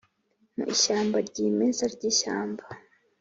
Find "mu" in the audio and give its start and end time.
0.55-0.63